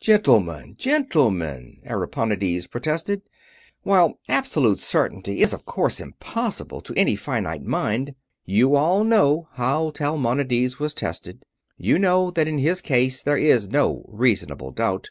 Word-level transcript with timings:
"Gentlemen! 0.00 0.74
Gentlemen!" 0.78 1.82
Ariponides 1.84 2.66
protested. 2.66 3.20
"While 3.82 4.18
absolute 4.26 4.78
certainty 4.78 5.42
is 5.42 5.52
of 5.52 5.66
course 5.66 6.00
impossible 6.00 6.80
to 6.80 6.94
any 6.96 7.14
finite 7.14 7.62
mind, 7.62 8.14
you 8.46 8.74
all 8.74 9.04
know 9.04 9.48
how 9.52 9.90
Talmonides 9.90 10.78
was 10.78 10.94
tested; 10.94 11.44
you 11.76 11.98
know 11.98 12.30
that 12.30 12.48
in 12.48 12.56
his 12.56 12.80
case 12.80 13.22
there 13.22 13.36
is 13.36 13.68
no 13.68 14.06
reasonable 14.08 14.70
doubt. 14.70 15.10